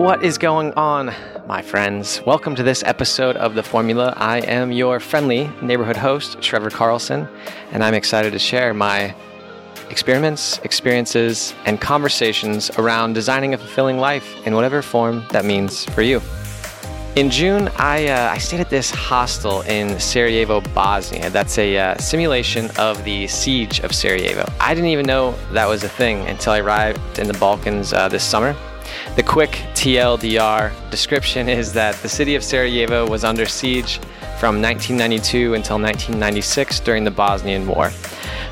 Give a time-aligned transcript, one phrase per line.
[0.00, 1.12] What is going on,
[1.46, 2.22] my friends?
[2.24, 4.14] Welcome to this episode of The Formula.
[4.16, 7.28] I am your friendly neighborhood host, Trevor Carlson,
[7.72, 9.14] and I'm excited to share my
[9.90, 16.00] experiments, experiences, and conversations around designing a fulfilling life in whatever form that means for
[16.00, 16.22] you.
[17.14, 21.28] In June, I, uh, I stayed at this hostel in Sarajevo, Bosnia.
[21.28, 24.50] That's a uh, simulation of the siege of Sarajevo.
[24.60, 28.08] I didn't even know that was a thing until I arrived in the Balkans uh,
[28.08, 28.56] this summer.
[29.16, 33.98] The quick TLDR description is that the city of Sarajevo was under siege
[34.38, 37.90] from 1992 until 1996 during the Bosnian War.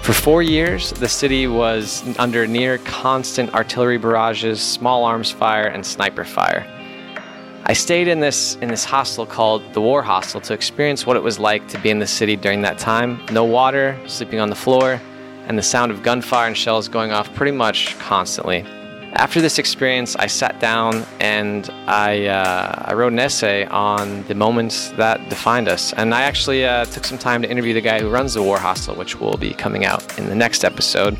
[0.02, 5.84] For four years, the city was under near constant artillery barrages, small arms fire, and
[5.84, 6.66] sniper fire.
[7.64, 11.22] I stayed in this in this hostel called the War Hostel to experience what it
[11.22, 13.20] was like to be in the city during that time.
[13.30, 15.00] No water, sleeping on the floor,
[15.46, 18.64] and the sound of gunfire and shells going off pretty much constantly.
[19.14, 24.34] After this experience, I sat down and I, uh, I wrote an essay on the
[24.34, 25.92] moments that defined us.
[25.94, 28.58] And I actually uh, took some time to interview the guy who runs the War
[28.58, 31.18] Hostel, which will be coming out in the next episode.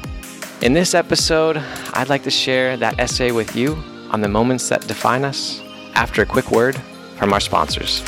[0.61, 1.57] In this episode,
[1.95, 5.63] I'd like to share that essay with you on the moments that define us
[5.95, 6.77] after a quick word
[7.17, 8.03] from our sponsors.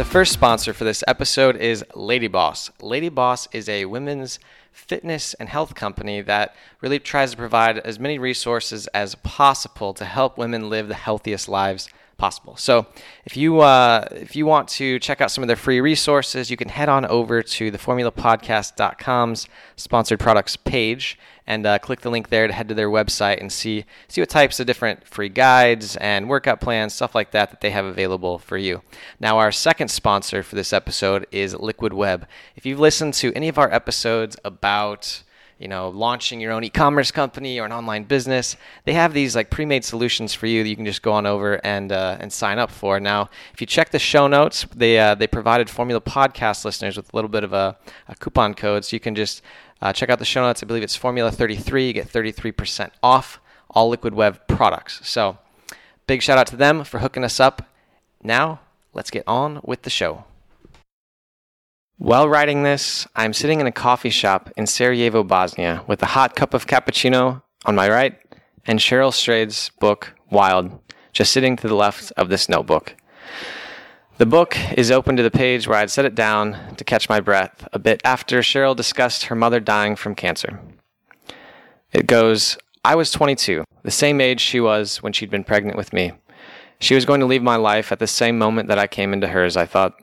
[0.00, 2.70] The first sponsor for this episode is Lady Boss.
[2.80, 4.38] Lady Boss is a women's
[4.72, 10.06] fitness and health company that really tries to provide as many resources as possible to
[10.06, 11.90] help women live the healthiest lives
[12.20, 12.54] possible.
[12.56, 12.86] So
[13.24, 16.56] if you uh, if you want to check out some of their free resources, you
[16.56, 22.28] can head on over to the formulapodcast.com's sponsored products page and uh, click the link
[22.28, 25.96] there to head to their website and see see what types of different free guides
[25.96, 28.82] and workout plans, stuff like that, that they have available for you.
[29.18, 32.28] Now, our second sponsor for this episode is Liquid Web.
[32.54, 35.22] If you've listened to any of our episodes about
[35.60, 39.50] you know, launching your own e-commerce company or an online business, they have these like
[39.50, 42.58] pre-made solutions for you that you can just go on over and uh, and sign
[42.58, 42.98] up for.
[42.98, 47.12] Now, if you check the show notes, they uh, they provided Formula Podcast listeners with
[47.12, 47.76] a little bit of a,
[48.08, 49.42] a coupon code, so you can just
[49.82, 50.62] uh, check out the show notes.
[50.62, 51.88] I believe it's Formula 33.
[51.88, 53.38] You get 33% off
[53.68, 55.06] all Liquid Web products.
[55.06, 55.36] So,
[56.06, 57.68] big shout out to them for hooking us up.
[58.22, 58.60] Now,
[58.94, 60.24] let's get on with the show.
[62.00, 66.34] While writing this, I'm sitting in a coffee shop in Sarajevo, Bosnia, with a hot
[66.34, 68.18] cup of cappuccino on my right
[68.66, 70.80] and Cheryl Strayed's book, Wild,
[71.12, 72.96] just sitting to the left of this notebook.
[74.16, 77.20] The book is open to the page where I'd set it down to catch my
[77.20, 80.58] breath a bit after Cheryl discussed her mother dying from cancer.
[81.92, 85.92] It goes, I was 22, the same age she was when she'd been pregnant with
[85.92, 86.12] me.
[86.78, 89.28] She was going to leave my life at the same moment that I came into
[89.28, 90.00] hers, I thought.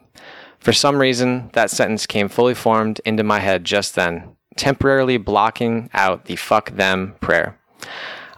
[0.59, 5.89] For some reason, that sentence came fully formed into my head just then, temporarily blocking
[5.93, 7.57] out the fuck them prayer.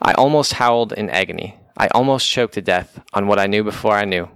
[0.01, 1.57] I almost howled in agony.
[1.77, 4.29] I almost choked to death on what I knew before I knew.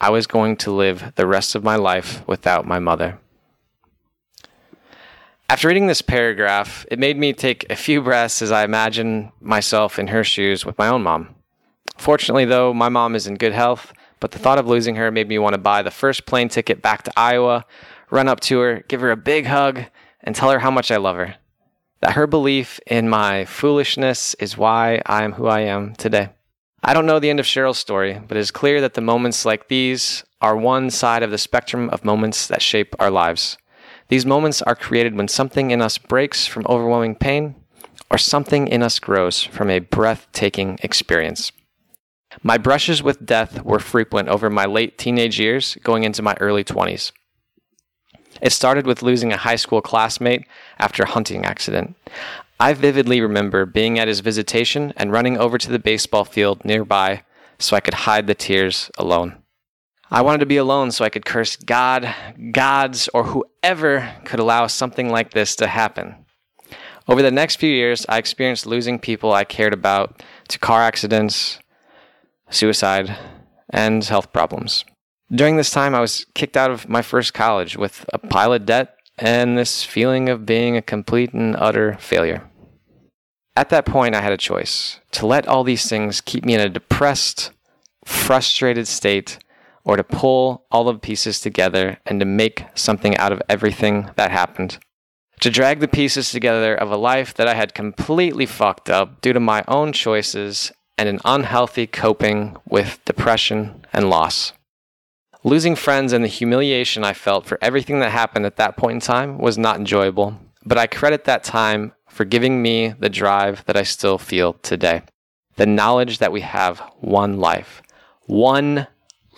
[0.00, 3.18] I was going to live the rest of my life without my mother.
[5.48, 9.98] After reading this paragraph, it made me take a few breaths as I imagined myself
[9.98, 11.34] in her shoes with my own mom.
[11.96, 15.28] Fortunately, though, my mom is in good health but the thought of losing her made
[15.28, 17.64] me want to buy the first plane ticket back to Iowa,
[18.10, 19.84] run up to her, give her a big hug,
[20.22, 21.36] and tell her how much I love her.
[22.00, 26.30] That her belief in my foolishness is why I am who I am today.
[26.82, 29.46] I don't know the end of Cheryl's story, but it is clear that the moments
[29.46, 33.56] like these are one side of the spectrum of moments that shape our lives.
[34.08, 37.54] These moments are created when something in us breaks from overwhelming pain
[38.10, 41.52] or something in us grows from a breathtaking experience.
[42.42, 46.64] My brushes with death were frequent over my late teenage years, going into my early
[46.64, 47.12] 20s.
[48.42, 50.46] It started with losing a high school classmate
[50.78, 51.96] after a hunting accident.
[52.58, 57.22] I vividly remember being at his visitation and running over to the baseball field nearby
[57.58, 59.38] so I could hide the tears alone.
[60.10, 62.14] I wanted to be alone so I could curse God,
[62.52, 66.24] gods, or whoever could allow something like this to happen.
[67.08, 71.58] Over the next few years, I experienced losing people I cared about to car accidents,
[72.54, 73.16] suicide,
[73.70, 74.84] and health problems.
[75.30, 78.66] During this time, I was kicked out of my first college with a pile of
[78.66, 82.48] debt and this feeling of being a complete and utter failure.
[83.56, 86.60] At that point, I had a choice to let all these things keep me in
[86.60, 87.52] a depressed,
[88.04, 89.38] frustrated state,
[89.84, 94.30] or to pull all the pieces together and to make something out of everything that
[94.30, 94.78] happened.
[95.40, 99.32] To drag the pieces together of a life that I had completely fucked up due
[99.32, 104.52] to my own choices and an unhealthy coping with depression and loss.
[105.42, 109.00] Losing friends and the humiliation I felt for everything that happened at that point in
[109.00, 113.76] time was not enjoyable, but I credit that time for giving me the drive that
[113.76, 115.02] I still feel today.
[115.56, 117.82] The knowledge that we have one life,
[118.26, 118.86] one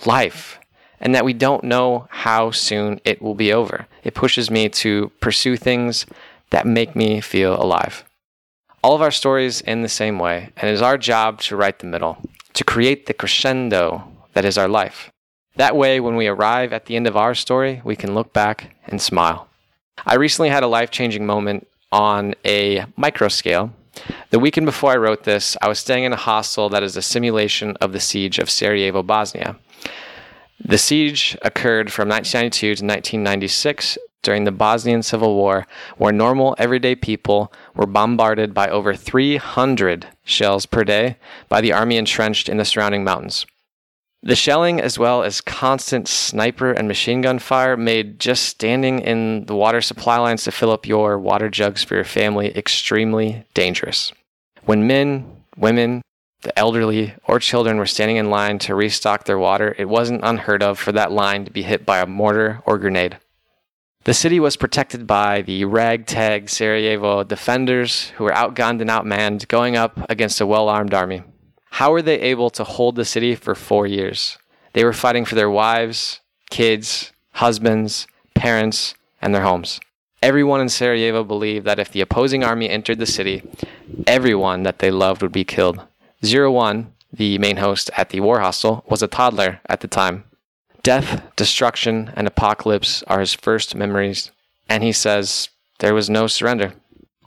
[0.05, 0.61] life,
[1.01, 3.87] and that we don't know how soon it will be over.
[4.05, 6.07] It pushes me to pursue things
[6.51, 8.05] that make me feel alive.
[8.87, 11.81] All of our stories end the same way, and it is our job to write
[11.81, 12.19] the middle,
[12.53, 14.05] to create the crescendo
[14.35, 15.11] that is our life.
[15.57, 18.77] That way, when we arrive at the end of our story, we can look back
[18.87, 19.49] and smile.
[20.07, 23.73] I recently had a life changing moment on a micro scale.
[24.31, 27.03] The weekend before I wrote this, I was staying in a hostel that is a
[27.03, 29.57] simulation of the siege of Sarajevo, Bosnia.
[30.65, 35.67] The siege occurred from 1992 to 1996 during the Bosnian Civil War,
[35.99, 41.17] where normal, everyday people were bombarded by over 300 shells per day
[41.49, 43.47] by the army entrenched in the surrounding mountains.
[44.23, 49.45] The shelling, as well as constant sniper and machine gun fire, made just standing in
[49.45, 54.13] the water supply lines to fill up your water jugs for your family extremely dangerous.
[54.65, 56.03] When men, women,
[56.43, 60.63] the elderly, or children were standing in line to restock their water, it wasn't unheard
[60.63, 63.19] of for that line to be hit by a mortar or grenade.
[64.05, 69.77] The city was protected by the ragtag Sarajevo defenders who were outgunned and outmanned, going
[69.77, 71.25] up against a well armed army.
[71.71, 74.39] How were they able to hold the city for four years?
[74.75, 79.81] They were fighting for their wives, kids, husbands, parents, and their homes.
[80.23, 83.43] Everyone in Sarajevo believed that if the opposing army entered the city,
[84.07, 85.85] everyone that they loved would be killed.
[86.25, 90.25] Zero One, the main host at the war hostel, was a toddler at the time.
[90.83, 94.31] Death, destruction, and apocalypse are his first memories,
[94.69, 95.49] and he says
[95.81, 96.75] there was no surrender.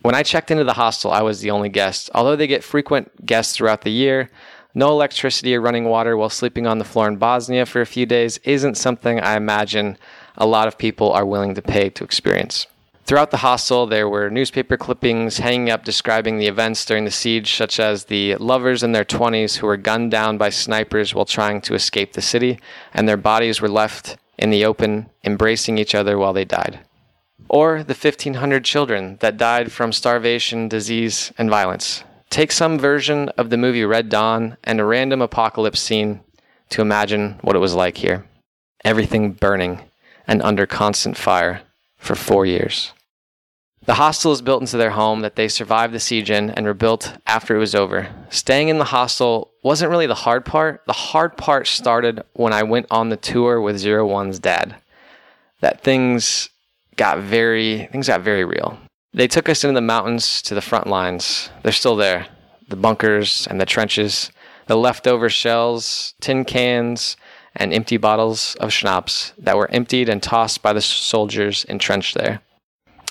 [0.02, 2.10] When I checked into the hostel, I was the only guest.
[2.16, 4.30] Although they get frequent guests throughout the year,
[4.74, 8.06] no electricity or running water while sleeping on the floor in Bosnia for a few
[8.06, 9.98] days isn't something I imagine
[10.38, 12.66] a lot of people are willing to pay to experience.
[13.10, 17.56] Throughout the hostel, there were newspaper clippings hanging up describing the events during the siege,
[17.56, 21.60] such as the lovers in their 20s who were gunned down by snipers while trying
[21.62, 22.60] to escape the city,
[22.94, 26.82] and their bodies were left in the open, embracing each other while they died.
[27.48, 32.04] Or the 1,500 children that died from starvation, disease, and violence.
[32.30, 36.20] Take some version of the movie Red Dawn and a random apocalypse scene
[36.70, 38.28] to imagine what it was like here.
[38.86, 39.82] Everything burning
[40.28, 41.62] and under constant fire
[41.98, 42.94] for four years.
[43.86, 46.74] The hostel is built into their home that they survived the siege in and were
[46.74, 48.10] built after it was over.
[48.30, 50.84] Staying in the hostel wasn't really the hard part.
[50.86, 54.76] The hard part started when I went on the tour with Zero One's dad.
[55.62, 56.50] That things
[56.98, 58.78] got very things got very real.
[59.14, 61.50] They took us into the mountains to the front lines.
[61.64, 62.28] They're still there.
[62.68, 64.32] The bunkers and the trenches,
[64.68, 67.18] the leftover shells, tin cans,
[67.56, 72.42] and empty bottles of schnapps that were emptied and tossed by the soldiers entrenched there.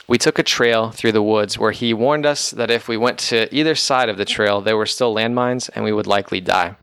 [0.08, 3.18] We took a trail through the woods where he warned us that if we went
[3.30, 6.76] to either side of the trail, there were still landmines and we would likely die.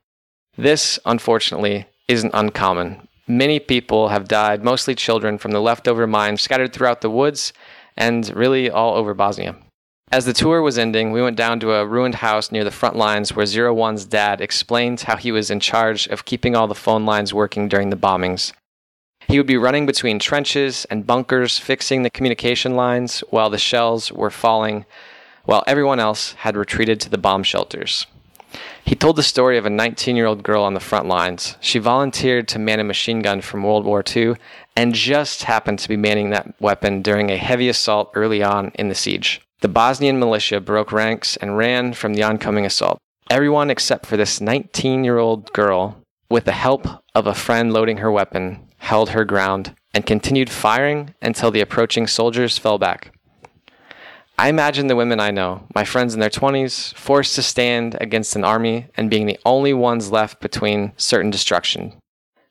[0.55, 3.07] This, unfortunately, isn't uncommon.
[3.27, 7.51] Many people have died, mostly children, from the leftover mines scattered throughout the woods
[7.97, 9.55] and really all over Bosnia.
[10.11, 12.95] As the tour was ending, we went down to a ruined house near the front
[12.95, 16.75] lines where Zero One's dad explained how he was in charge of keeping all the
[16.75, 18.53] phone lines working during the bombings.
[19.27, 24.11] He would be running between trenches and bunkers, fixing the communication lines while the shells
[24.11, 24.85] were falling,
[25.45, 28.07] while everyone else had retreated to the bomb shelters.
[28.83, 31.57] He told the story of a 19 year old girl on the front lines.
[31.59, 34.35] She volunteered to man a machine gun from World War II
[34.75, 38.89] and just happened to be manning that weapon during a heavy assault early on in
[38.89, 39.41] the siege.
[39.61, 42.99] The Bosnian militia broke ranks and ran from the oncoming assault.
[43.29, 47.97] Everyone except for this 19 year old girl, with the help of a friend loading
[47.97, 53.11] her weapon, held her ground, and continued firing until the approaching soldiers fell back.
[54.37, 58.35] I imagine the women I know, my friends in their 20s, forced to stand against
[58.35, 61.93] an army and being the only ones left between certain destruction.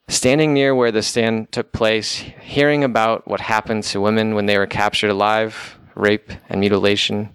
[0.09, 4.59] Standing near where the stand took place, hearing about what happened to women when they
[4.59, 7.33] were captured alive, rape and mutilation,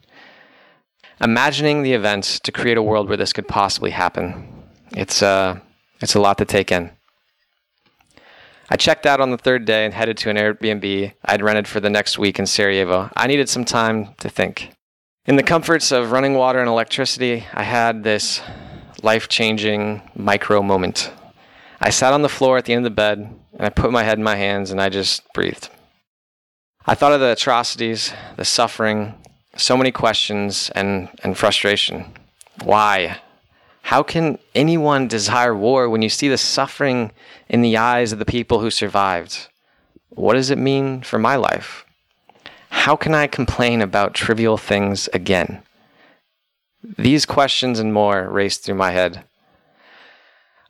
[1.22, 4.65] imagining the events to create a world where this could possibly happen.
[4.91, 5.60] It's, uh,
[6.01, 6.91] it's a lot to take in.
[8.72, 11.80] I checked out on the third day and headed to an Airbnb I'd rented for
[11.80, 13.10] the next week in Sarajevo.
[13.16, 14.72] I needed some time to think.
[15.26, 18.42] In the comforts of running water and electricity, I had this
[19.02, 21.12] life changing micro moment.
[21.82, 24.04] I sat on the floor at the end of the bed and I put my
[24.04, 25.70] head in my hands and I just breathed.
[26.86, 29.16] I thought of the atrocities, the suffering,
[29.58, 32.14] so many questions and, and frustration.
[32.64, 33.20] Why?
[33.89, 37.12] How can anyone desire war when you see the suffering
[37.48, 39.48] in the eyes of the people who survived?
[40.10, 41.86] What does it mean for my life?
[42.69, 45.63] How can I complain about trivial things again?
[46.84, 49.24] These questions and more raced through my head.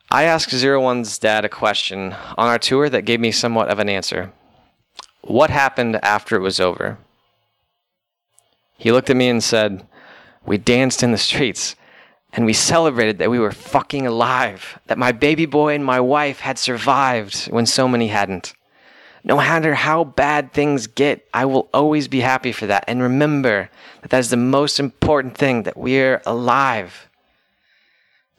[0.10, 3.80] I asked Zero One's dad a question on our tour that gave me somewhat of
[3.80, 4.32] an answer.
[5.24, 6.98] What happened after it was over?
[8.78, 9.86] He looked at me and said,
[10.46, 11.76] We danced in the streets
[12.34, 16.42] and we celebrated that we were fucking alive, that my baby boy and my wife
[16.42, 18.54] had survived when so many hadn't.
[19.24, 22.86] No matter how bad things get, I will always be happy for that.
[22.88, 23.70] And remember
[24.02, 27.10] that that is the most important thing that we're alive.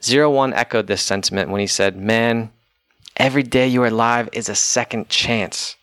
[0.03, 2.51] Zero One echoed this sentiment when he said, Man,
[3.17, 5.77] every day you are alive is a second chance.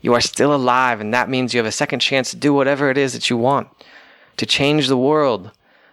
[0.00, 2.90] You are still alive, and that means you have a second chance to do whatever
[2.90, 3.68] it is that you want
[4.38, 5.52] to change the world,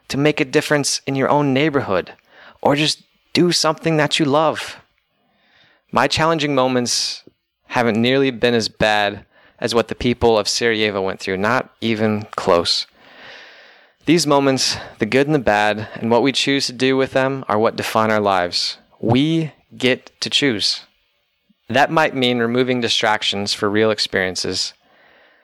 [0.09, 2.13] to make a difference in your own neighborhood,
[2.61, 4.77] or just do something that you love.
[5.91, 7.23] My challenging moments
[7.67, 9.25] haven't nearly been as bad
[9.59, 12.87] as what the people of Sarajevo went through, not even close.
[14.05, 17.43] These moments, the good and the bad, and what we choose to do with them
[17.49, 18.77] are what define our lives.
[18.99, 20.81] We get to choose.
[21.67, 24.73] That might mean removing distractions for real experiences,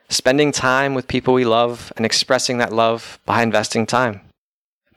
[0.07, 4.21] spending time with people we love, and expressing that love by investing time.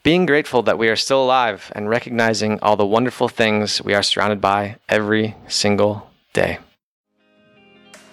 [0.07, 4.05] Being grateful that we are still alive and recognizing all the wonderful things we are
[4.05, 6.61] surrounded by every single day.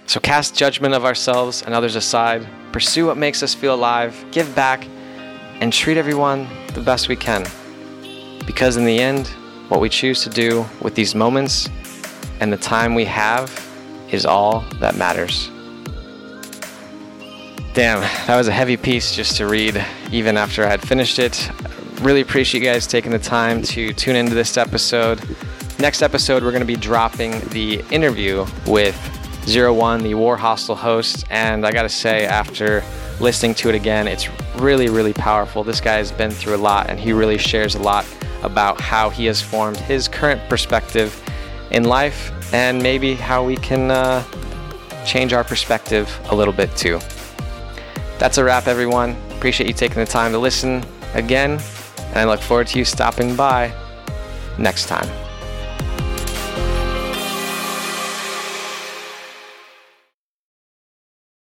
[0.07, 4.55] So cast judgment of ourselves and others aside, pursue what makes us feel alive, give
[4.55, 4.88] back,
[5.62, 7.45] and treat everyone the best we can.
[8.47, 9.27] Because in the end,
[9.67, 11.69] what we choose to do with these moments
[12.39, 13.51] and the time we have
[14.09, 15.51] is all that matters.
[17.75, 21.51] Damn, that was a heavy piece just to read, even after I had finished it.
[22.03, 25.22] Really appreciate you guys taking the time to tune into this episode.
[25.79, 28.93] Next episode, we're going to be dropping the interview with
[29.45, 31.24] Zero One, the War Hostel host.
[31.29, 32.83] And I got to say, after
[33.22, 35.63] listening to it again, it's really, really powerful.
[35.63, 38.05] This guy has been through a lot and he really shares a lot
[38.41, 41.24] about how he has formed his current perspective
[41.72, 44.25] in life and maybe how we can uh,
[45.05, 47.00] change our perspective a little bit too.
[48.19, 49.15] That's a wrap, everyone.
[49.38, 50.83] Appreciate you taking the time to listen
[51.13, 51.60] again,
[52.13, 53.74] and I look forward to you stopping by
[54.58, 55.23] next time.